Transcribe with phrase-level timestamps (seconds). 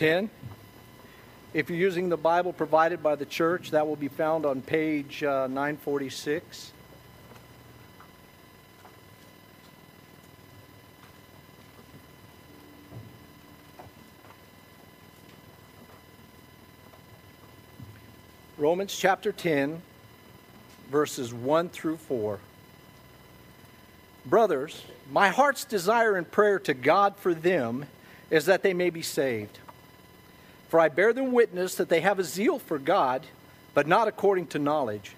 [0.00, 0.30] 10.
[1.52, 5.22] If you're using the Bible provided by the church, that will be found on page
[5.22, 6.72] uh, 946.
[18.56, 19.82] Romans chapter 10,
[20.90, 22.38] verses 1 through 4.
[24.24, 24.82] Brothers,
[25.12, 27.84] my heart's desire and prayer to God for them
[28.30, 29.58] is that they may be saved.
[30.70, 33.26] For I bear them witness that they have a zeal for God,
[33.74, 35.16] but not according to knowledge.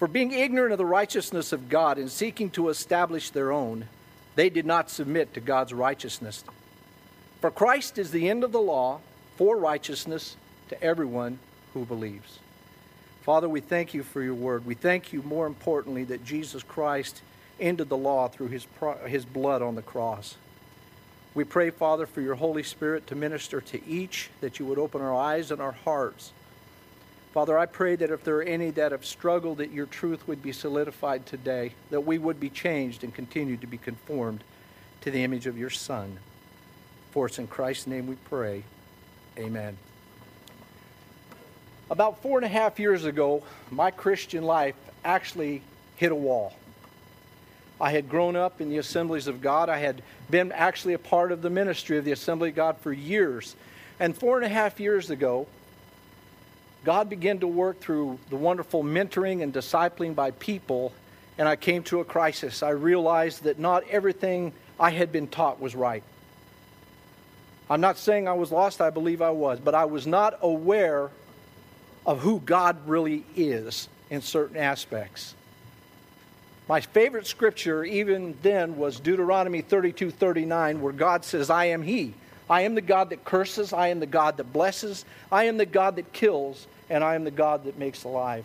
[0.00, 3.86] For being ignorant of the righteousness of God and seeking to establish their own,
[4.34, 6.44] they did not submit to God's righteousness.
[7.40, 9.00] For Christ is the end of the law
[9.36, 10.36] for righteousness
[10.70, 11.38] to everyone
[11.72, 12.40] who believes.
[13.22, 14.66] Father, we thank you for your word.
[14.66, 17.22] We thank you, more importantly, that Jesus Christ
[17.60, 18.66] ended the law through his,
[19.06, 20.36] his blood on the cross.
[21.38, 25.00] We pray, Father, for your Holy Spirit to minister to each, that you would open
[25.00, 26.32] our eyes and our hearts.
[27.32, 30.42] Father, I pray that if there are any that have struggled, that your truth would
[30.42, 34.42] be solidified today, that we would be changed and continue to be conformed
[35.02, 36.18] to the image of your Son.
[37.12, 38.64] For it's in Christ's name we pray.
[39.38, 39.78] Amen.
[41.88, 45.62] About four and a half years ago, my Christian life actually
[45.94, 46.56] hit a wall.
[47.80, 49.68] I had grown up in the assemblies of God.
[49.68, 52.92] I had been actually a part of the ministry of the Assembly of God for
[52.92, 53.54] years.
[54.00, 55.46] And four and a half years ago,
[56.84, 60.92] God began to work through the wonderful mentoring and discipling by people,
[61.36, 62.62] and I came to a crisis.
[62.62, 66.02] I realized that not everything I had been taught was right.
[67.70, 71.10] I'm not saying I was lost, I believe I was, but I was not aware
[72.06, 75.34] of who God really is in certain aspects.
[76.68, 82.12] My favorite scripture, even then, was Deuteronomy 32 39, where God says, I am He.
[82.50, 83.72] I am the God that curses.
[83.72, 85.04] I am the God that blesses.
[85.32, 86.66] I am the God that kills.
[86.90, 88.44] And I am the God that makes alive.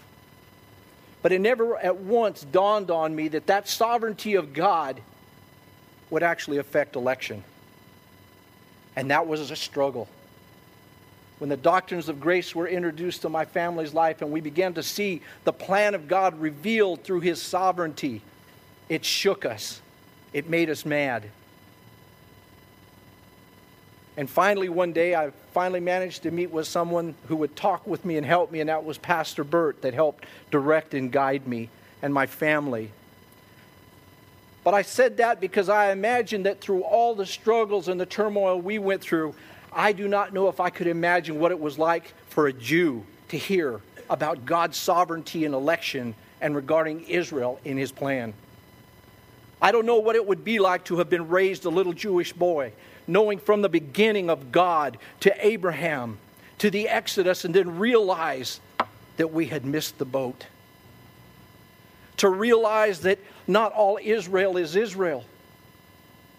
[1.21, 5.01] But it never at once dawned on me that that sovereignty of God
[6.09, 7.43] would actually affect election.
[8.95, 10.07] And that was a struggle
[11.43, 14.81] when the doctrines of grace were introduced to my family's life and we began to
[14.81, 18.21] see the plan of God revealed through His sovereignty,
[18.87, 19.81] it shook us.
[20.31, 21.25] It made us mad.
[24.15, 28.05] And finally, one day, I finally managed to meet with someone who would talk with
[28.05, 31.67] me and help me, and that was Pastor Burt that helped direct and guide me
[32.01, 32.89] and my family.
[34.63, 38.61] But I said that because I imagined that through all the struggles and the turmoil
[38.61, 39.35] we went through,
[39.75, 43.05] I do not know if I could imagine what it was like for a Jew
[43.29, 48.33] to hear about God's sovereignty and election and regarding Israel in his plan.
[49.61, 52.33] I don't know what it would be like to have been raised a little Jewish
[52.33, 52.73] boy,
[53.07, 56.17] knowing from the beginning of God to Abraham
[56.59, 58.59] to the Exodus and then realize
[59.17, 60.45] that we had missed the boat.
[62.17, 65.23] To realize that not all Israel is Israel.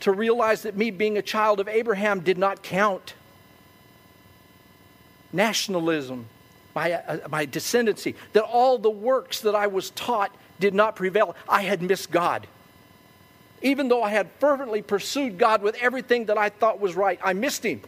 [0.01, 3.15] To realize that me being a child of Abraham did not count
[5.35, 6.27] nationalism,
[6.75, 11.37] my, uh, my descendancy, that all the works that I was taught did not prevail.
[11.49, 12.47] I had missed God.
[13.63, 17.33] Even though I had fervently pursued God with everything that I thought was right, I
[17.33, 17.83] missed Him.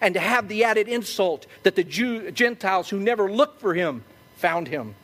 [0.00, 4.02] And to have the added insult that the Jew, Gentiles who never looked for Him
[4.36, 4.94] found Him.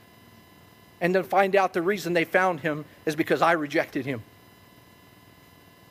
[1.01, 4.23] And then find out the reason they found Him is because I rejected Him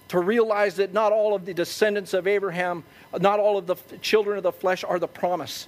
[0.10, 2.84] to realize that not all of the descendants of Abraham,
[3.20, 5.68] not all of the children of the flesh are the promise.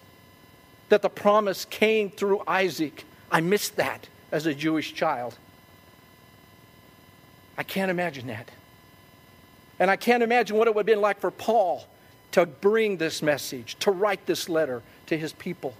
[0.90, 3.04] That the promise came through Isaac.
[3.32, 5.38] I missed that as a Jewish child.
[7.58, 8.50] I can't imagine that.
[9.80, 11.86] And I can't imagine what it would have been like for Paul
[12.32, 15.74] to bring this message, to write this letter to his people.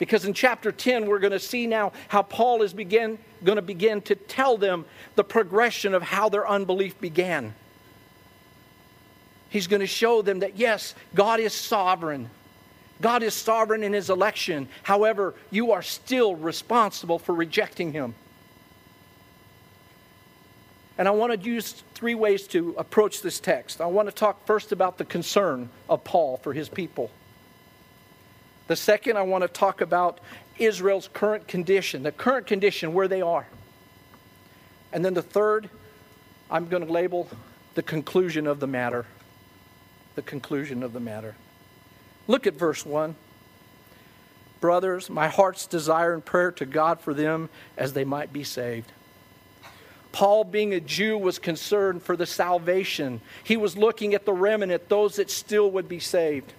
[0.00, 3.62] Because in chapter 10, we're going to see now how Paul is begin, going to
[3.62, 7.54] begin to tell them the progression of how their unbelief began.
[9.50, 12.30] He's going to show them that, yes, God is sovereign.
[13.02, 14.68] God is sovereign in his election.
[14.84, 18.14] However, you are still responsible for rejecting him.
[20.96, 23.82] And I want to use three ways to approach this text.
[23.82, 27.10] I want to talk first about the concern of Paul for his people.
[28.70, 30.20] The second, I want to talk about
[30.56, 33.48] Israel's current condition, the current condition where they are.
[34.92, 35.68] And then the third,
[36.48, 37.28] I'm going to label
[37.74, 39.06] the conclusion of the matter.
[40.14, 41.34] The conclusion of the matter.
[42.28, 43.16] Look at verse 1.
[44.60, 48.92] Brothers, my heart's desire and prayer to God for them as they might be saved.
[50.12, 53.20] Paul, being a Jew, was concerned for the salvation.
[53.42, 56.52] He was looking at the remnant, those that still would be saved.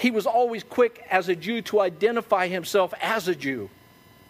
[0.00, 3.68] He was always quick as a Jew to identify himself as a Jew.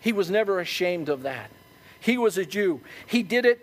[0.00, 1.48] He was never ashamed of that.
[2.00, 2.80] He was a Jew.
[3.06, 3.60] He did it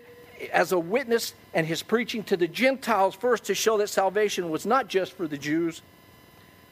[0.54, 4.66] as a witness and his preaching to the Gentiles first to show that salvation was
[4.66, 5.82] not just for the Jews,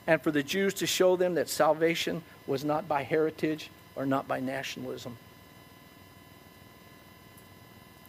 [0.08, 4.30] and for the Jews to show them that salvation was not by heritage or not
[4.30, 5.18] by nationalism.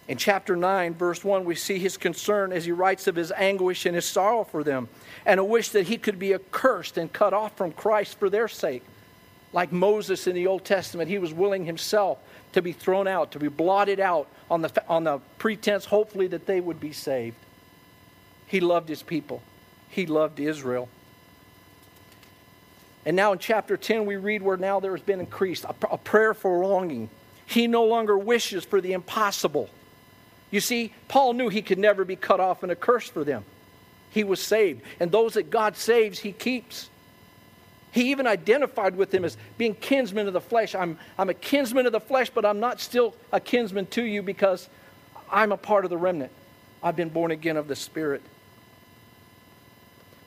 [0.08, 3.86] In chapter 9, verse 1, we see his concern as he writes of his anguish
[3.86, 4.88] and his sorrow for them,
[5.24, 8.46] and a wish that he could be accursed and cut off from Christ for their
[8.46, 8.84] sake.
[9.52, 12.18] Like Moses in the Old Testament, he was willing himself
[12.52, 16.46] to be thrown out, to be blotted out on the, on the pretense, hopefully, that
[16.46, 17.36] they would be saved.
[18.46, 19.42] He loved his people,
[19.88, 20.88] he loved Israel.
[23.04, 26.34] And now in chapter 10, we read where now there has been increased a, prayer
[26.34, 27.08] for longing.
[27.46, 29.70] He no longer wishes for the impossible.
[30.56, 33.44] You see, Paul knew he could never be cut off and a curse for them.
[34.08, 34.80] He was saved.
[34.98, 36.88] And those that God saves, he keeps.
[37.92, 40.74] He even identified with them as being kinsmen of the flesh.
[40.74, 44.22] I'm, I'm a kinsman of the flesh, but I'm not still a kinsman to you
[44.22, 44.70] because
[45.30, 46.32] I'm a part of the remnant.
[46.82, 48.22] I've been born again of the Spirit.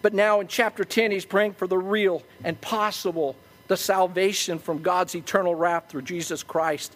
[0.03, 3.35] But now in chapter 10, he's praying for the real and possible,
[3.67, 6.95] the salvation from God's eternal wrath through Jesus Christ.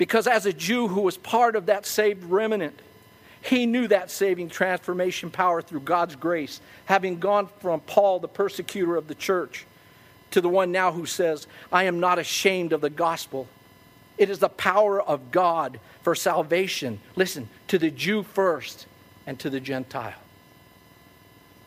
[0.00, 2.80] Because as a Jew who was part of that saved remnant,
[3.42, 8.96] he knew that saving transformation power through God's grace, having gone from Paul, the persecutor
[8.96, 9.66] of the church,
[10.30, 13.46] to the one now who says, I am not ashamed of the gospel.
[14.16, 16.98] It is the power of God for salvation.
[17.14, 18.86] Listen, to the Jew first
[19.26, 20.14] and to the Gentile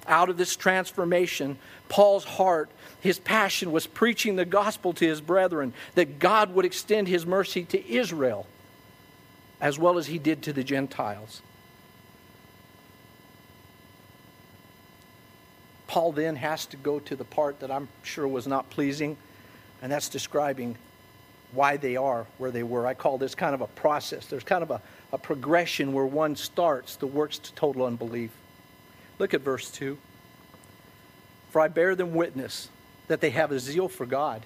[0.07, 1.57] out of this transformation,
[1.89, 2.69] Paul's heart,
[3.00, 7.63] his passion was preaching the gospel to his brethren, that God would extend his mercy
[7.65, 8.47] to Israel
[9.61, 11.41] as well as he did to the Gentiles.
[15.88, 19.15] Paul then has to go to the part that I'm sure was not pleasing,
[19.81, 20.75] and that's describing
[21.53, 22.88] why they are where they were.
[22.88, 24.25] I call this kind of a process.
[24.25, 24.81] There's kind of a,
[25.13, 28.31] a progression where one starts the works to total unbelief.
[29.24, 29.98] Look at verse 2.
[31.50, 32.68] For I bear them witness
[33.08, 34.46] that they have a zeal for God,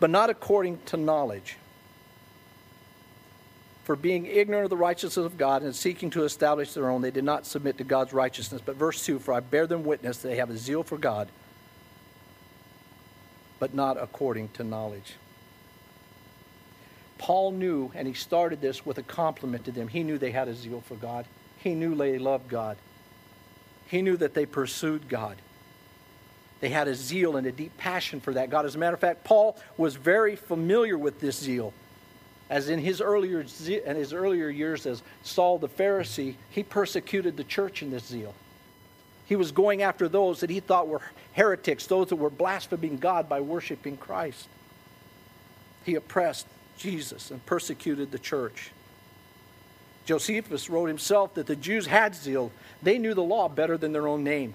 [0.00, 1.56] but not according to knowledge.
[3.84, 7.12] For being ignorant of the righteousness of God and seeking to establish their own, they
[7.12, 8.60] did not submit to God's righteousness.
[8.60, 11.28] But verse 2 For I bear them witness that they have a zeal for God,
[13.60, 15.14] but not according to knowledge.
[17.18, 19.86] Paul knew, and he started this with a compliment to them.
[19.86, 21.24] He knew they had a zeal for God,
[21.58, 22.76] he knew they loved God.
[23.90, 25.36] He knew that they pursued God.
[26.60, 28.64] They had a zeal and a deep passion for that God.
[28.64, 31.72] As a matter of fact, Paul was very familiar with this zeal.
[32.48, 37.44] As in his earlier, in his earlier years as Saul the Pharisee, he persecuted the
[37.44, 38.34] church in this zeal.
[39.26, 41.02] He was going after those that he thought were
[41.32, 44.48] heretics, those that were blaspheming God by worshiping Christ.
[45.84, 46.46] He oppressed
[46.78, 48.70] Jesus and persecuted the church.
[50.10, 52.50] Josephus wrote himself that the Jews had zeal.
[52.82, 54.54] They knew the law better than their own name.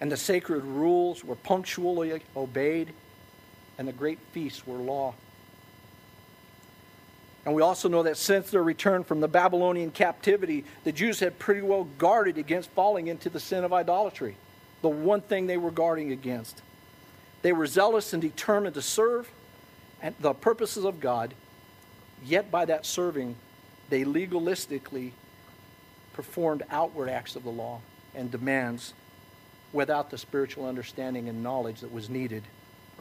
[0.00, 2.94] And the sacred rules were punctually obeyed,
[3.76, 5.12] and the great feasts were law.
[7.44, 11.38] And we also know that since their return from the Babylonian captivity, the Jews had
[11.38, 14.36] pretty well guarded against falling into the sin of idolatry,
[14.80, 16.62] the one thing they were guarding against.
[17.42, 19.30] They were zealous and determined to serve
[20.20, 21.34] the purposes of God,
[22.24, 23.36] yet by that serving,
[23.92, 25.10] they legalistically
[26.14, 27.78] performed outward acts of the law
[28.14, 28.94] and demands
[29.70, 32.42] without the spiritual understanding and knowledge that was needed,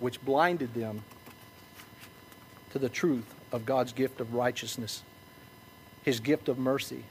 [0.01, 1.01] which blinded them
[2.71, 5.01] to the truth of God's gift of righteousness,
[6.03, 7.05] his gift of mercy.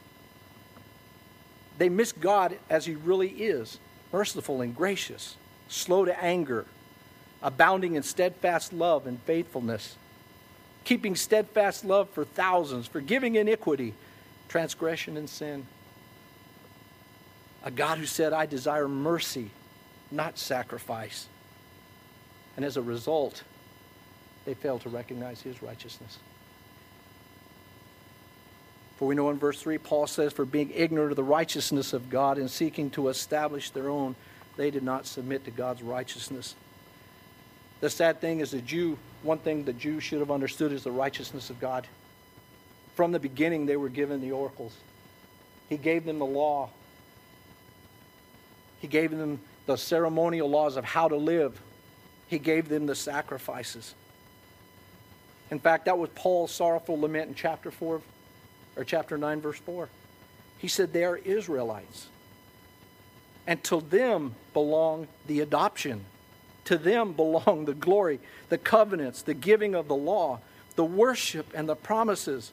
[1.79, 3.79] They miss God as he really is
[4.13, 5.37] merciful and gracious,
[5.69, 6.67] slow to anger,
[7.43, 9.97] abounding in steadfast love and faithfulness
[10.85, 13.95] keeping steadfast love for thousands, forgiving iniquity,
[14.49, 15.67] transgression, and sin.
[17.63, 19.51] A God who said, I desire mercy,
[20.11, 21.27] not sacrifice.
[22.57, 23.43] And as a result,
[24.45, 26.19] they fail to recognize his righteousness.
[28.97, 32.11] For we know in verse 3, Paul says, For being ignorant of the righteousness of
[32.11, 34.15] God and seeking to establish their own,
[34.57, 36.55] they did not submit to God's righteousness.
[37.81, 40.91] The sad thing is, the Jew one thing the Jews should have understood is the
[40.91, 41.87] righteousness of God.
[42.95, 44.77] From the beginning, they were given the oracles.
[45.69, 46.71] He gave them the law.
[48.81, 51.61] He gave them the ceremonial laws of how to live.
[52.29, 53.95] He gave them the sacrifices.
[55.50, 58.00] In fact, that was Paul's sorrowful lament in chapter 4
[58.77, 59.89] or chapter 9 verse 4.
[60.59, 62.09] He said they are Israelites.
[63.47, 66.05] And to them belong the adoption.
[66.67, 70.40] To them belong the glory, the covenants, the giving of the law,
[70.76, 72.52] the worship and the promises.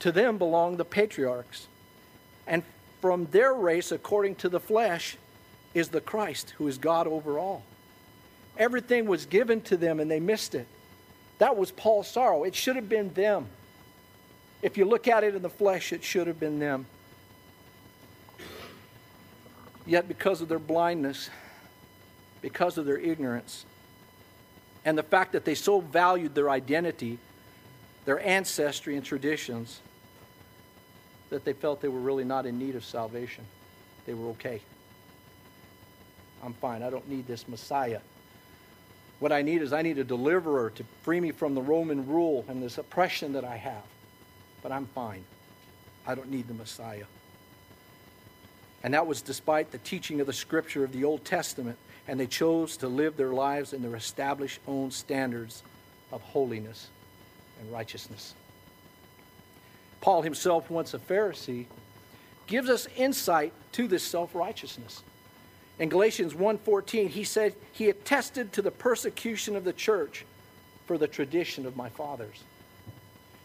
[0.00, 1.66] To them belong the patriarchs.
[2.46, 2.62] And
[3.00, 5.16] from their race, according to the flesh,
[5.74, 7.62] is the Christ, who is God over all.
[8.56, 10.66] Everything was given to them and they missed it.
[11.38, 12.44] That was Paul's sorrow.
[12.44, 13.46] It should have been them.
[14.60, 16.86] If you look at it in the flesh, it should have been them.
[19.86, 21.30] Yet, because of their blindness,
[22.40, 23.64] because of their ignorance,
[24.84, 27.18] and the fact that they so valued their identity,
[28.04, 29.80] their ancestry, and traditions,
[31.30, 33.44] that they felt they were really not in need of salvation.
[34.06, 34.60] They were okay.
[36.42, 36.82] I'm fine.
[36.82, 38.00] I don't need this Messiah.
[39.18, 42.44] What I need is I need a deliverer to free me from the Roman rule
[42.48, 43.82] and this oppression that I have.
[44.62, 45.24] But I'm fine.
[46.06, 47.04] I don't need the Messiah.
[48.82, 51.76] And that was despite the teaching of the scripture of the Old Testament,
[52.08, 55.62] and they chose to live their lives in their established own standards
[56.10, 56.88] of holiness
[57.60, 58.34] and righteousness.
[60.00, 61.66] Paul himself, once a Pharisee,
[62.46, 65.02] gives us insight to this self-righteousness.
[65.78, 70.24] In Galatians 1:14, he said he attested to the persecution of the church
[70.86, 72.42] for the tradition of my fathers.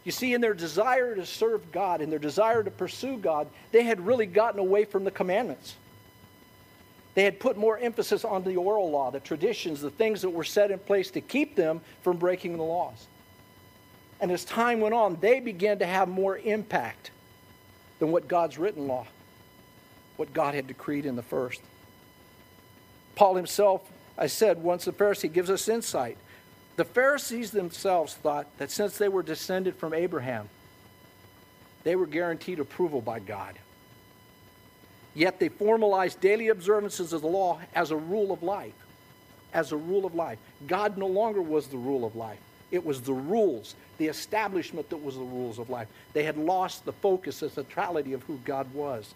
[0.04, 3.84] You see, in their desire to serve God, in their desire to pursue God, they
[3.84, 5.76] had really gotten away from the commandments.
[7.14, 10.44] They had put more emphasis on the oral law, the traditions, the things that were
[10.44, 13.06] set in place to keep them from breaking the laws.
[14.20, 17.10] And as time went on, they began to have more impact
[17.98, 19.06] than what God's written law,
[20.16, 21.60] what God had decreed in the first.
[23.14, 23.82] Paul himself,
[24.18, 26.18] I said, once a Pharisee, gives us insight.
[26.76, 30.48] The Pharisees themselves thought that since they were descended from Abraham,
[31.84, 33.58] they were guaranteed approval by God.
[35.14, 38.74] Yet they formalized daily observances of the law as a rule of life.
[39.52, 40.38] As a rule of life.
[40.66, 42.40] God no longer was the rule of life.
[42.72, 45.86] It was the rules, the establishment that was the rules of life.
[46.12, 49.14] They had lost the focus, the centrality of who God was.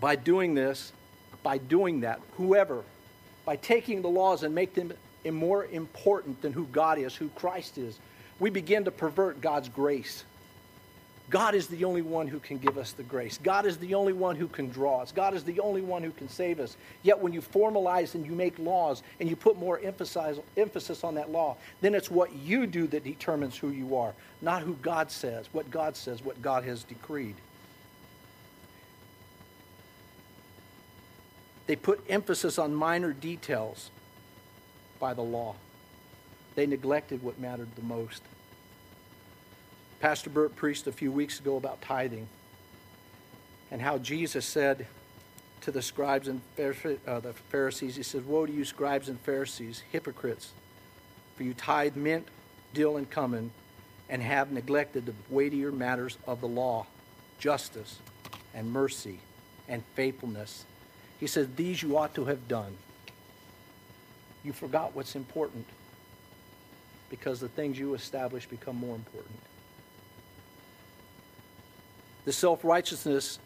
[0.00, 0.92] By doing this,
[1.44, 2.82] by doing that, whoever,
[3.44, 4.92] by taking the laws and make them
[5.30, 7.98] more important than who God is, who Christ is,
[8.40, 10.24] we begin to pervert God's grace.
[11.30, 13.38] God is the only one who can give us the grace.
[13.42, 15.10] God is the only one who can draw us.
[15.10, 16.76] God is the only one who can save us.
[17.02, 21.14] Yet when you formalize and you make laws and you put more emphasis, emphasis on
[21.14, 24.12] that law, then it's what you do that determines who you are,
[24.42, 27.36] not who God says, what God says, what God has decreed.
[31.66, 33.90] They put emphasis on minor details
[35.00, 35.54] by the law.
[36.54, 38.22] They neglected what mattered the most.
[40.04, 42.28] Pastor Burt preached a few weeks ago about tithing
[43.70, 44.86] and how Jesus said
[45.62, 49.82] to the scribes and uh, the Pharisees, He said, Woe to you, scribes and Pharisees,
[49.90, 50.52] hypocrites,
[51.34, 52.28] for you tithe mint,
[52.74, 53.50] dill, and cumin,
[54.10, 56.84] and have neglected the weightier matters of the law,
[57.38, 57.98] justice,
[58.52, 59.20] and mercy,
[59.70, 60.66] and faithfulness
[61.18, 62.76] he says, These you ought to have done.
[64.44, 65.64] You forgot what's important
[67.08, 69.40] because the things you establish become more important.
[72.24, 73.38] The self righteousness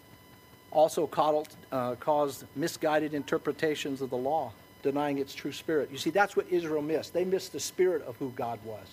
[0.70, 5.90] also caused, uh, caused misguided interpretations of the law, denying its true spirit.
[5.90, 7.12] You see, that's what Israel missed.
[7.12, 8.86] They missed the spirit of who God was.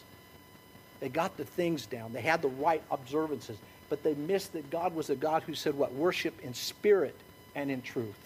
[1.00, 3.58] They got the things down, they had the right observances,
[3.90, 5.94] but they missed that God was a God who said, What?
[5.94, 7.16] Worship in spirit
[7.54, 8.18] and in truth.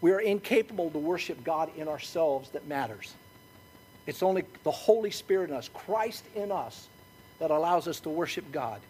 [0.00, 3.14] We are incapable to worship God in ourselves that matters.
[4.06, 6.88] It's only the Holy Spirit in us, Christ in us,
[7.40, 8.80] that allows us to worship God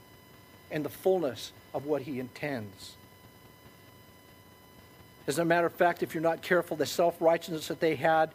[0.71, 2.97] in the fullness of what He intends.
[5.27, 8.31] As a matter of fact, if you're not careful, the self righteousness that they had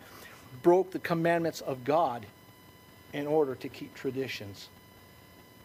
[0.62, 2.26] broke the commandments of God
[3.14, 4.70] in order to keep traditions.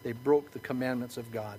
[0.02, 1.58] They broke the commandments of God.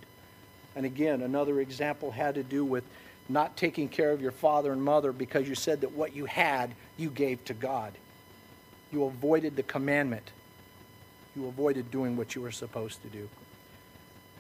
[0.76, 2.84] And again, another example had to do with
[3.28, 6.74] not taking care of your father and mother because you said that what you had
[6.98, 7.94] you gave to God.
[8.92, 10.32] You avoided the commandment.
[11.36, 13.30] You avoided doing what you were supposed to do.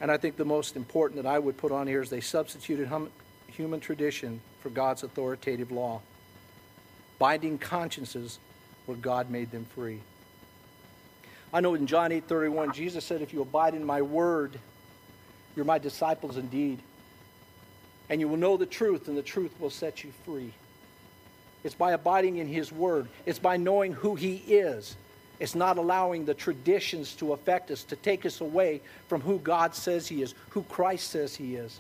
[0.02, 2.88] And I think the most important that I would put on here is they substituted
[2.88, 3.10] hum-
[3.48, 6.02] human tradition for God's authoritative law,
[7.18, 8.40] binding consciences
[8.86, 10.00] where God made them free.
[11.54, 14.60] I know in John 8:31 Jesus said if you abide in my word
[15.56, 16.80] you're my disciples indeed
[18.10, 20.52] and you will know the truth, and the truth will set you free.
[21.64, 24.96] It's by abiding in His Word, it's by knowing who He is.
[25.40, 29.74] It's not allowing the traditions to affect us, to take us away from who God
[29.74, 31.80] says He is, who Christ says He is.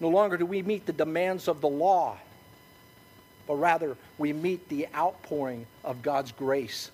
[0.00, 2.16] No longer do we meet the demands of the law,
[3.46, 6.90] but rather we meet the outpouring of God's grace.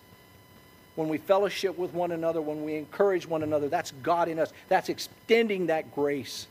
[0.97, 4.52] When we fellowship with one another, when we encourage one another, that's God in us.
[4.68, 6.47] That's extending that grace.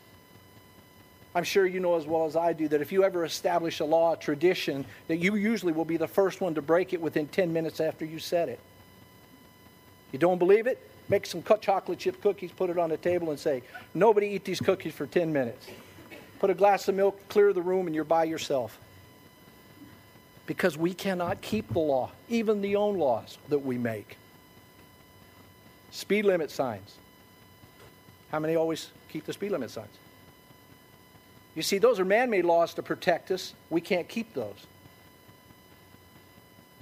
[1.36, 3.86] I'm sure you know as well as I do that if you ever establish a
[3.86, 7.28] law, a tradition, that you usually will be the first one to break it within
[7.28, 8.60] 10 minutes after you said it.
[10.12, 10.90] You don't believe it?
[11.10, 13.64] Make some chocolate chip cookies, put it on the table, and say,
[13.94, 15.68] Nobody eat these cookies for 10 minutes.
[16.40, 18.78] Put a glass of milk, clear the room, and you're by yourself.
[20.46, 24.18] Because we cannot keep the law, even the own laws that we make.
[25.92, 26.96] Speed limit signs.
[28.32, 29.96] How many always keep the speed limit signs?
[31.56, 33.54] You see, those are man made laws to protect us.
[33.70, 34.68] We can't keep those.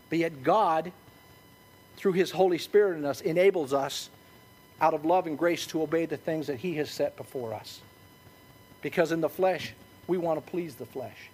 [0.10, 0.92] But yet, God,
[1.98, 4.10] through His Holy Spirit in us, enables us
[4.80, 7.82] out of love and grace to obey the things that He has set before us.
[8.82, 9.74] Because in the flesh,
[10.08, 11.30] we want to please the flesh.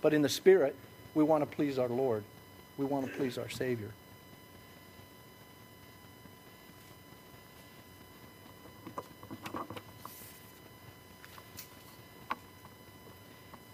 [0.00, 0.74] But in the Spirit,
[1.14, 2.24] we want to please our Lord.
[2.78, 3.90] We want to please our Savior.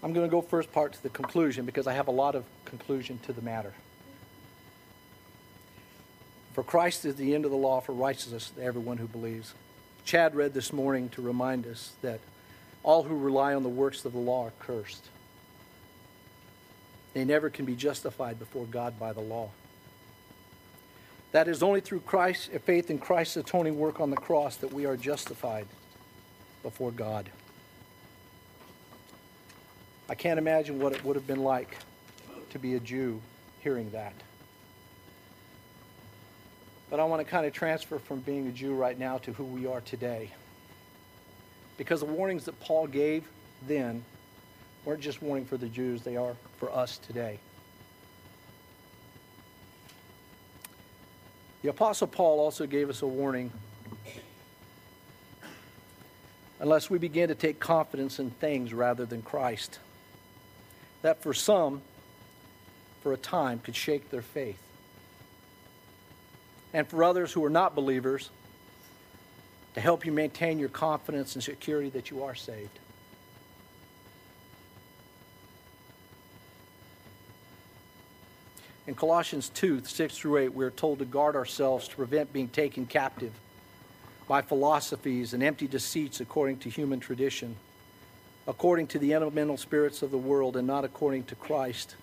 [0.07, 2.45] I'm going to go first part to the conclusion because I have a lot of
[2.63, 3.73] conclusion to the matter.
[6.53, 9.53] For Christ is the end of the law for righteousness to everyone who believes.
[10.05, 12.21] Chad read this morning to remind us that
[12.83, 15.09] all who rely on the works of the law are cursed.
[17.13, 19.49] They never can be justified before God by the law.
[21.33, 24.85] That is only through Christ, faith in Christ's atoning work on the cross that we
[24.85, 25.67] are justified
[26.63, 27.29] before God.
[30.09, 31.77] I can't imagine what it would have been like
[32.51, 33.21] to be a Jew
[33.59, 34.13] hearing that.
[36.89, 39.43] But I want to kind of transfer from being a Jew right now to who
[39.43, 40.31] we are today.
[41.77, 43.25] Because the warnings that Paul gave
[43.67, 44.03] then
[44.85, 47.39] weren't just warning for the Jews, they are for us today.
[51.63, 53.51] The Apostle Paul also gave us a warning.
[56.61, 59.79] Unless we begin to take confidence in things rather than Christ
[61.01, 61.81] that for some,
[63.01, 64.61] for a time, could shake their faith.
[66.73, 68.29] And for others who are not believers,
[69.77, 72.79] to help you maintain your confidence and security that you are saved.
[78.87, 82.47] In Colossians 2 6 through 8, we are told to guard ourselves to prevent being
[82.47, 83.33] taken captive
[84.27, 87.55] by philosophies and empty deceits according to human tradition
[88.47, 91.95] according to the elemental spirits of the world and not according to Christ.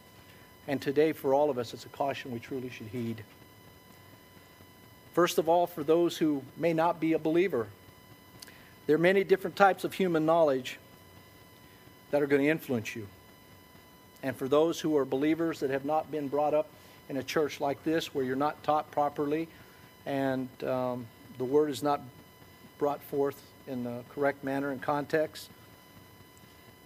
[0.68, 3.24] And today, for all of us, it's a caution we truly should heed.
[5.14, 7.68] First of all, for those who may not be a believer,
[8.86, 10.78] there are many different types of human knowledge
[12.10, 13.06] that are going to influence you.
[14.22, 16.68] And for those who are believers that have not been brought up
[17.08, 19.48] in a church like this, where you're not taught properly
[20.06, 21.06] and um,
[21.38, 22.00] the word is not
[22.78, 25.48] brought forth in the correct manner and context,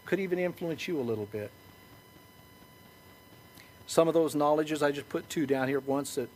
[0.09, 1.51] could even influence you a little bit.
[3.87, 6.31] Some of those knowledges, I just put two down here once that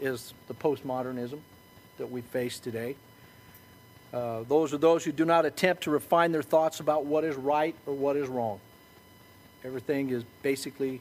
[0.00, 1.38] is the postmodernism
[1.98, 2.96] that we face today.
[4.12, 7.36] Uh, those are those who do not attempt to refine their thoughts about what is
[7.36, 8.58] right or what is wrong.
[9.64, 11.00] Everything is basically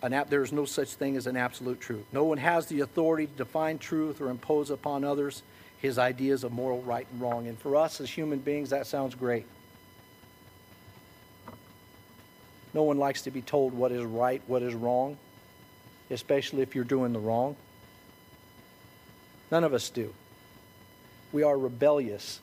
[0.00, 2.04] an ap- there is no such thing as an absolute truth.
[2.12, 5.42] No one has the authority to define truth or impose upon others
[5.82, 7.46] his ideas of moral right and wrong.
[7.46, 9.44] And for us as human beings, that sounds great.
[12.76, 15.16] No one likes to be told what is right, what is wrong,
[16.10, 17.56] especially if you're doing the wrong.
[19.50, 20.12] None of us do.
[21.32, 22.38] We are rebellious.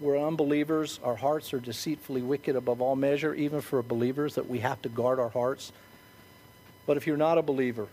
[0.00, 0.98] We're unbelievers.
[1.04, 4.88] Our hearts are deceitfully wicked above all measure, even for believers, that we have to
[4.88, 5.72] guard our hearts.
[6.86, 7.88] But if you're not a believer,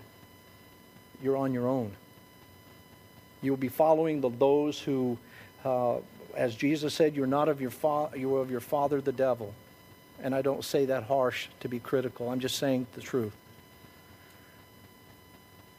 [1.22, 1.92] you're on your own.
[3.42, 5.18] You'll be following the, those who,
[5.66, 5.98] uh,
[6.34, 9.54] as Jesus said, you're not of your, fa- you're of your father, the devil
[10.21, 12.30] and I don't say that harsh to be critical.
[12.30, 13.34] I'm just saying the truth.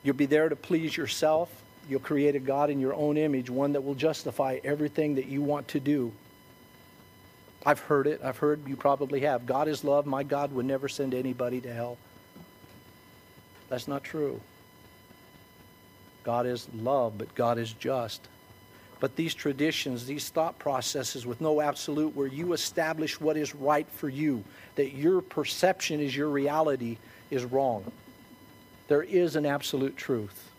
[0.02, 1.50] You'll be there to please yourself.
[1.88, 5.42] You'll create a God in your own image, one that will justify everything that you
[5.42, 6.12] want to do.
[7.66, 8.20] I've heard it.
[8.22, 9.46] I've heard you probably have.
[9.46, 10.04] God is love.
[10.04, 11.96] My God would never send anybody to hell.
[13.68, 14.40] That's not true.
[16.22, 18.20] God is love, but God is just.
[19.00, 23.86] But these traditions, these thought processes with no absolute, where you establish what is right
[23.90, 24.44] for you,
[24.76, 26.98] that your perception is your reality,
[27.30, 27.84] is wrong.
[28.88, 30.50] There is an absolute truth,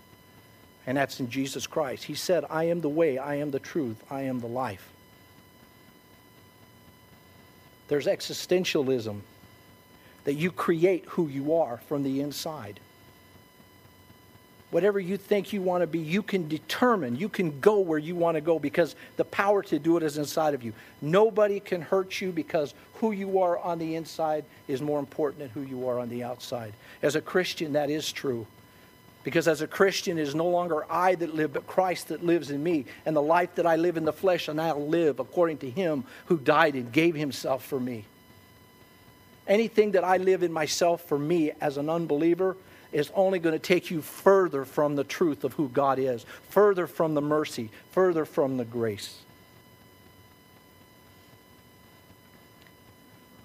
[0.85, 2.03] and that's in Jesus Christ.
[2.03, 4.91] He said, I am the way, I am the truth, I am the life.
[7.87, 9.19] There's existentialism
[10.23, 12.79] that you create who you are from the inside.
[14.71, 18.15] Whatever you think you want to be, you can determine, you can go where you
[18.15, 20.73] want to go because the power to do it is inside of you.
[21.01, 25.49] Nobody can hurt you because who you are on the inside is more important than
[25.49, 26.73] who you are on the outside.
[27.01, 28.47] As a Christian, that is true.
[29.23, 32.51] Because as a Christian, it is no longer I that live, but Christ that lives
[32.51, 32.85] in me.
[33.05, 36.05] And the life that I live in the flesh, and I'll live according to him
[36.27, 38.05] who died and gave himself for me.
[39.47, 42.55] Anything that I live in myself for me as an unbeliever
[42.95, 46.87] is only going to take you further from the truth of who God is, further
[46.87, 49.19] from the mercy, further from the grace.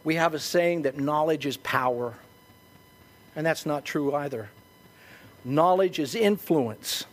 [0.04, 2.14] We have a saying that knowledge is power,
[3.34, 4.50] and that's not true either.
[5.44, 7.04] Knowledge is influence.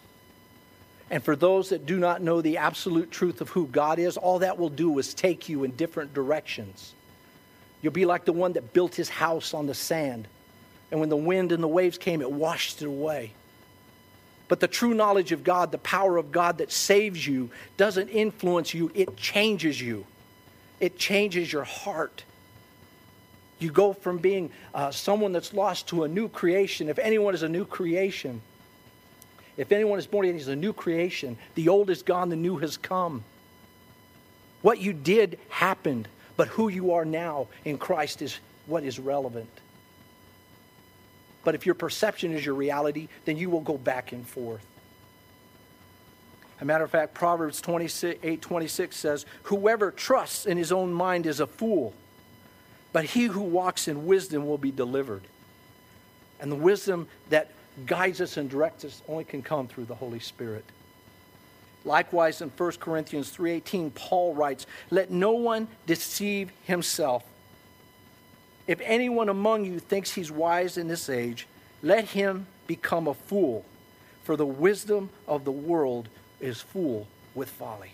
[1.10, 4.40] And for those that do not know the absolute truth of who God is, all
[4.40, 6.94] that will do is take you in different directions.
[7.82, 10.28] You'll be like the one that built his house on the sand.
[10.92, 13.34] And when the wind and the waves came, it washed it away.
[14.48, 18.74] But the true knowledge of God, the power of God that saves you, doesn't influence
[18.74, 20.06] you, it changes you.
[20.80, 22.24] It changes your heart.
[23.60, 26.90] You go from being uh, someone that's lost to a new creation.
[26.90, 28.42] If anyone is a new creation,
[29.58, 31.38] if anyone is born again, he's a new creation.
[31.56, 33.24] The old is gone, the new has come.
[34.62, 39.50] What you did happened, but who you are now in Christ is what is relevant.
[41.48, 44.66] But if your perception is your reality, then you will go back and forth.
[46.60, 51.40] A matter of fact, Proverbs 28 26 says, Whoever trusts in his own mind is
[51.40, 51.94] a fool
[52.98, 55.22] but he who walks in wisdom will be delivered.
[56.40, 57.52] And the wisdom that
[57.86, 60.66] guides us and directs us only can come through the Holy Spirit.
[61.86, 67.24] Likewise in 1 Corinthians 3:18 Paul writes, "Let no one deceive himself.
[68.68, 71.48] If anyone among you thinks he's wise in this age,
[71.82, 73.66] let him become a fool,
[74.24, 77.92] for the wisdom of the world is full with folly."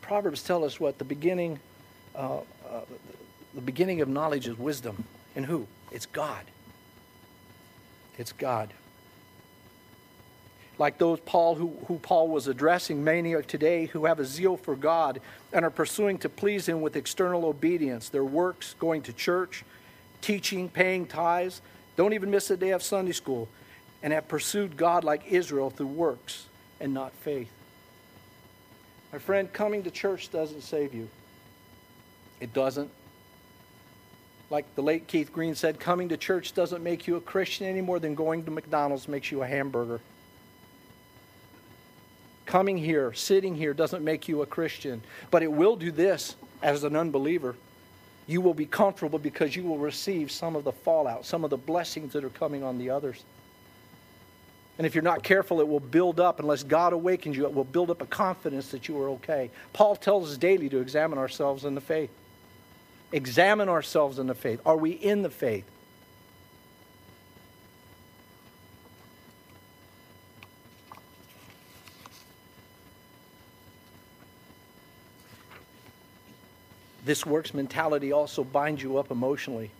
[0.00, 1.58] Proverbs tell us what the beginning,
[2.14, 2.38] uh,
[2.70, 2.80] uh,
[3.54, 5.04] the beginning of knowledge is wisdom.
[5.34, 5.66] And who?
[5.90, 6.44] It's God.
[8.16, 8.72] It's God.
[10.78, 14.76] Like those Paul who, who Paul was addressing, many today who have a zeal for
[14.76, 15.20] God
[15.52, 18.10] and are pursuing to please Him with external obedience.
[18.10, 19.64] Their works, going to church,
[20.20, 21.62] teaching, paying tithes,
[21.96, 23.48] don't even miss a day of Sunday school,
[24.02, 26.46] and have pursued God like Israel through works
[26.78, 27.50] and not faith.
[29.12, 31.08] My friend, coming to church doesn't save you.
[32.38, 32.90] It doesn't.
[34.50, 37.80] Like the late Keith Green said, coming to church doesn't make you a Christian any
[37.80, 40.00] more than going to McDonald's makes you a hamburger.
[42.46, 45.02] Coming here, sitting here, doesn't make you a Christian.
[45.30, 47.56] But it will do this as an unbeliever.
[48.26, 51.56] You will be comfortable because you will receive some of the fallout, some of the
[51.56, 53.22] blessings that are coming on the others.
[54.78, 57.64] And if you're not careful, it will build up, unless God awakens you, it will
[57.64, 59.50] build up a confidence that you are okay.
[59.72, 62.10] Paul tells us daily to examine ourselves in the faith.
[63.12, 64.60] Examine ourselves in the faith.
[64.66, 65.64] Are we in the faith?
[77.06, 79.70] This works mentality also binds you up emotionally.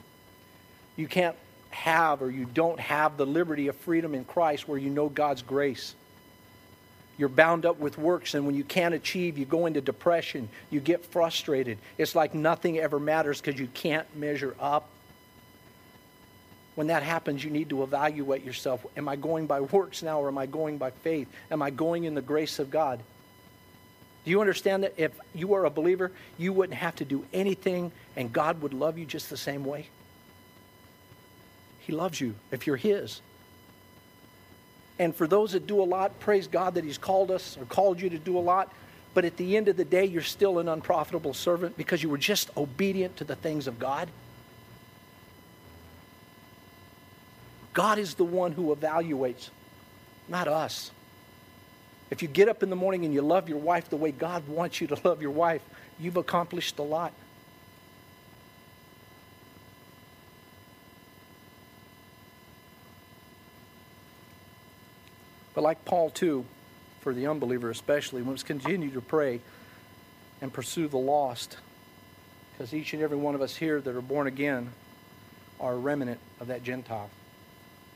[0.95, 1.35] You can't
[1.71, 5.43] have or you don't have the liberty of freedom in Christ where you know God's
[5.43, 5.97] grace.
[7.19, 10.49] You're bound up with works, and when you can't achieve, you go into depression.
[10.71, 11.79] You get frustrated.
[11.99, 14.89] It's like nothing ever matters because you can't measure up.
[16.77, 18.87] When that happens, you need to evaluate yourself.
[18.97, 21.27] Am I going by works now, or am I going by faith?
[21.51, 23.03] Am I going in the grace of God?
[24.27, 27.93] Do you understand that if you are a believer, you wouldn't have to do anything,
[28.17, 29.87] and God would love you just the same way?
[31.79, 33.21] He loves you if you're His.
[34.99, 38.01] And for those that do a lot, praise God that He's called us or called
[38.01, 38.73] you to do a lot.
[39.15, 42.19] But at the end of the day, you're still an unprofitable servant because you were
[42.19, 44.09] just obedient to the things of God.
[47.73, 49.51] God is the one who evaluates,
[50.29, 50.91] not us.
[52.11, 54.47] If you get up in the morning and you love your wife the way God
[54.49, 55.63] wants you to love your wife,
[55.99, 57.13] you've accomplished a lot.
[65.55, 66.45] But like Paul, too,
[67.01, 69.41] for the unbeliever especially, we must continue to pray
[70.43, 71.57] and pursue the lost.
[72.53, 74.73] Because each and every one of us here that are born again,
[75.61, 77.11] are a remnant of that Gentile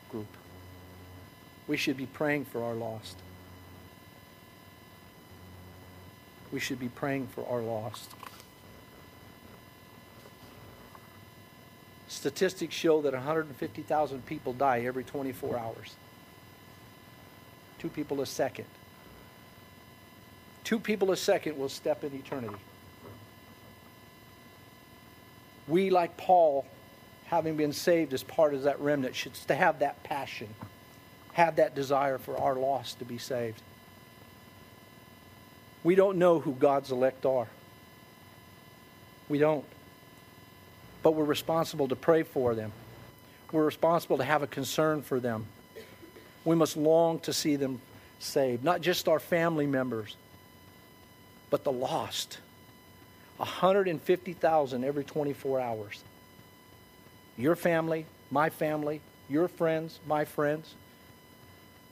[0.09, 0.27] group.
[1.67, 3.17] We should be praying for our lost.
[6.51, 8.11] We should be praying for our lost.
[12.07, 15.95] Statistics show that 150,000 people die every 24 hours.
[17.79, 18.65] Two people a second.
[20.63, 22.55] Two people a second will step in eternity.
[25.67, 26.65] We, like Paul,
[27.25, 30.49] having been saved as part of that remnant, should have that passion,
[31.33, 33.61] have that desire for our lost to be saved.
[35.83, 37.47] We don't know who God's elect are.
[39.29, 39.65] We don't.
[41.03, 42.71] But we're responsible to pray for them.
[43.51, 45.47] We're responsible to have a concern for them.
[46.45, 47.81] We must long to see them
[48.19, 50.15] saved, not just our family members,
[51.49, 52.39] but the lost.
[53.37, 56.03] 150,000 every 24 hours.
[57.37, 60.75] Your family, my family, your friends, my friends.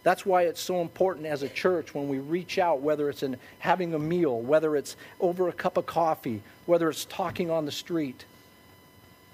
[0.03, 3.38] That's why it's so important as a church when we reach out, whether it's in
[3.59, 7.71] having a meal, whether it's over a cup of coffee, whether it's talking on the
[7.71, 8.25] street.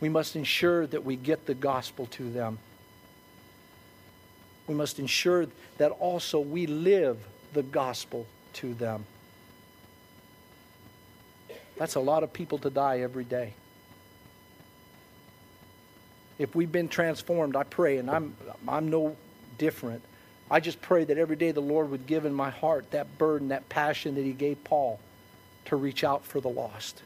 [0.02, 2.58] We must ensure that we get the gospel to them.
[4.68, 5.48] We must ensure
[5.78, 7.20] that also we live
[7.54, 9.06] the gospel to them.
[11.78, 13.54] That's a lot of people to die every day.
[16.40, 18.36] If we've been transformed, I pray, and I'm,
[18.68, 19.16] I'm no
[19.58, 20.02] different.
[20.50, 23.48] I just pray that every day the Lord would give in my heart that burden,
[23.48, 25.00] that passion that He gave Paul
[25.66, 27.02] to reach out for the lost.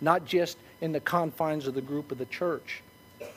[0.00, 2.82] Not just in the confines of the group of the church,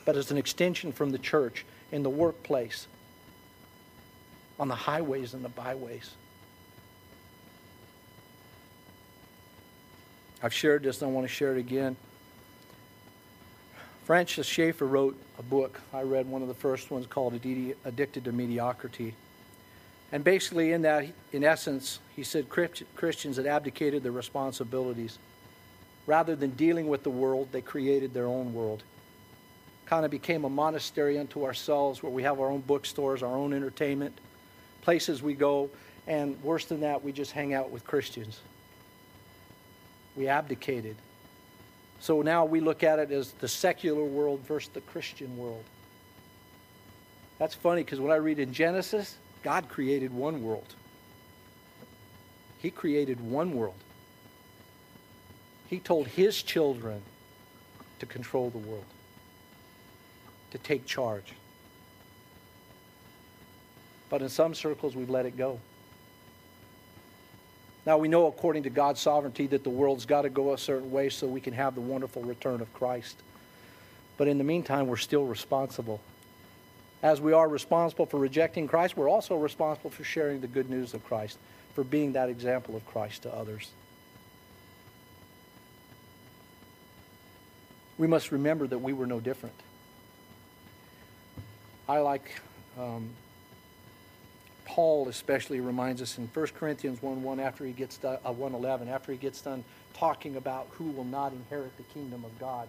[0.06, 2.88] but as an extension from the church in the workplace,
[4.60, 6.12] on the highways and the byways.
[10.42, 11.96] I've shared this and I want to share it again.
[14.08, 15.82] Francis Schaeffer wrote a book.
[15.94, 19.14] I read one of the first ones called Addicted to Mediocrity.
[20.14, 25.20] And basically, in that, in essence, he said Christians had abdicated their responsibilities.
[26.06, 28.82] Rather than dealing with the world, they created their own world.
[29.86, 33.52] Kind of became a monastery unto ourselves where we have our own bookstores, our own
[33.52, 34.18] entertainment,
[34.84, 35.70] places we go,
[36.08, 38.40] and worse than that, we just hang out with Christians.
[40.16, 40.96] We abdicated.
[42.00, 45.64] So now we look at it as the secular world versus the Christian world.
[47.40, 50.76] That's funny because when I read in Genesis, God created one world.
[52.60, 53.76] He created one world.
[55.68, 57.02] He told his children
[58.00, 58.86] to control the world,
[60.52, 61.34] to take charge.
[64.10, 65.60] But in some circles, we've let it go.
[67.88, 70.92] Now we know, according to God's sovereignty, that the world's got to go a certain
[70.92, 73.16] way so we can have the wonderful return of Christ.
[74.18, 76.02] But in the meantime, we're still responsible.
[77.02, 80.94] As we are responsible for rejecting Christ, we're also responsible for sharing the good news
[80.94, 81.38] of Christ,
[81.76, 83.72] for being that example of Christ to others.
[87.98, 89.56] We must remember that we were no different.
[91.88, 92.42] I like
[92.78, 93.12] um,
[94.78, 98.88] Paul especially reminds us in 1 Corinthians 1 1 after he gets done, uh, 111,
[98.88, 99.64] after he gets done
[99.96, 102.68] talking about who will not inherit the kingdom of God.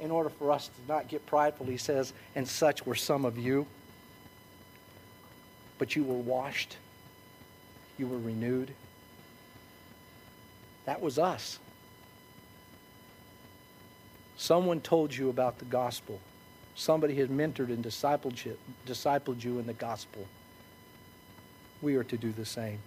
[0.00, 3.36] In order for us to not get prideful, he says, and such were some of
[3.36, 3.66] you,
[5.76, 6.78] but you were washed,
[7.98, 8.70] you were renewed.
[10.86, 11.58] That was us.
[14.38, 16.20] Someone told you about the gospel.
[16.74, 20.26] Somebody has mentored and discipled you in the gospel
[21.82, 22.78] we are to do the same.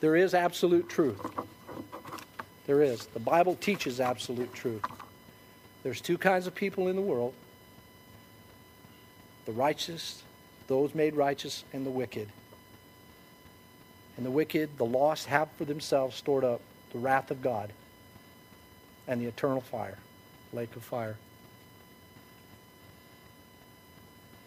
[0.00, 1.20] There is absolute truth.
[2.66, 3.06] There is.
[3.06, 4.84] The Bible teaches absolute truth.
[5.82, 7.34] There's two kinds of people in the world
[9.46, 10.24] the righteous,
[10.66, 12.28] those made righteous, and the wicked.
[14.16, 16.60] And the wicked, the lost, have for themselves stored up
[16.92, 17.72] the wrath of God
[19.06, 19.98] and the eternal fire,
[20.52, 21.16] lake of fire.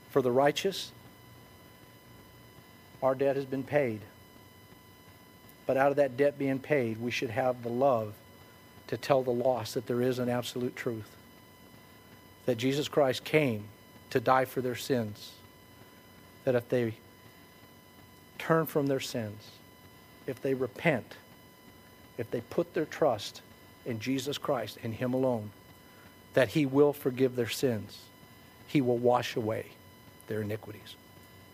[0.10, 0.92] For the righteous,
[3.02, 4.02] our debt has been paid.
[5.66, 8.14] But out of that debt being paid, we should have the love
[8.88, 11.16] to tell the lost that there is an absolute truth.
[12.46, 13.66] That Jesus Christ came
[14.10, 15.34] to die for their sins.
[16.44, 16.96] That if they
[18.40, 19.52] turn from their sins,
[20.26, 21.14] if they repent,
[22.18, 23.42] if they put their trust
[23.86, 25.52] in Jesus Christ and Him alone,
[26.34, 28.00] that He will forgive their sins.
[28.68, 29.68] He will wash away
[30.28, 30.96] their iniquities.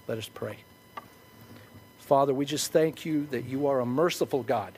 [0.07, 0.57] Let us pray.
[2.05, 4.73] Father, we just thank you that you are a merciful God.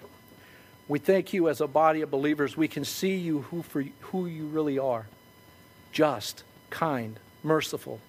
[0.87, 4.25] We thank you as a body of believers, we can see you who, for, who
[4.27, 5.07] you really are.
[5.91, 7.99] just, kind, merciful,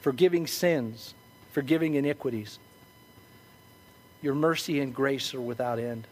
[0.00, 1.14] forgiving sins,
[1.52, 2.58] forgiving iniquities.
[4.20, 6.06] Your mercy and grace are without end.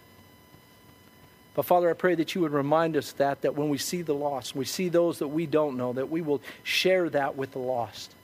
[1.55, 4.15] But Father, I pray that you would remind us that that when we see the
[4.15, 7.59] lost, we see those that we don't know, that we will share that with the
[7.59, 8.15] lost.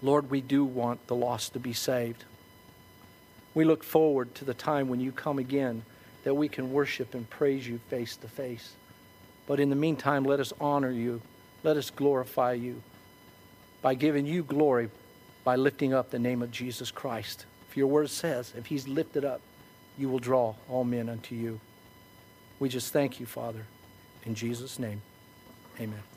[0.00, 2.24] Lord, we do want the lost to be saved.
[3.54, 5.82] We look forward to the time when you come again
[6.24, 8.74] that we can worship and praise you face to face.
[9.46, 11.20] But in the meantime, let us honor you.
[11.64, 12.82] Let us glorify you
[13.82, 14.90] by giving you glory
[15.44, 17.46] by lifting up the name of Jesus Christ.
[17.70, 19.40] If your word says, if he's lifted up,
[19.96, 21.60] you will draw all men unto you.
[22.60, 23.64] We just thank you, Father.
[24.24, 25.00] In Jesus' name,
[25.80, 26.07] amen.